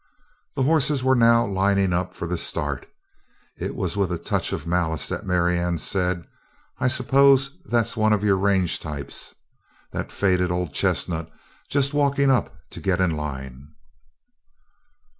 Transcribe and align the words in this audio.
The 0.55 0.63
hosses 0.63 1.03
were 1.03 1.13
now 1.13 1.45
lining 1.45 1.93
up 1.93 2.15
for 2.15 2.27
the 2.27 2.35
start, 2.35 2.87
it 3.59 3.75
was 3.75 3.95
with 3.95 4.11
a 4.11 4.17
touch 4.17 4.51
of 4.51 4.65
malice 4.65 5.07
that 5.09 5.27
Marianne 5.27 5.77
said: 5.77 6.25
"I 6.79 6.87
suppose 6.87 7.51
that's 7.65 7.95
one 7.95 8.11
of 8.11 8.23
your 8.23 8.37
range 8.37 8.79
types? 8.79 9.35
That 9.91 10.11
faded 10.11 10.49
old 10.49 10.73
chestnut 10.73 11.29
just 11.69 11.93
walking 11.93 12.31
up 12.31 12.57
to 12.71 12.79
get 12.81 12.99
in 12.99 13.11
line?" 13.15 13.75